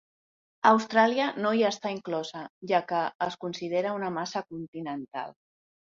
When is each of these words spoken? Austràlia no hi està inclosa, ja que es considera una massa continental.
Austràlia 0.69 1.27
no 1.43 1.51
hi 1.57 1.61
està 1.67 1.91
inclosa, 1.97 2.43
ja 2.71 2.81
que 2.93 3.05
es 3.29 3.39
considera 3.45 3.93
una 3.99 4.11
massa 4.17 4.43
continental. 4.49 5.41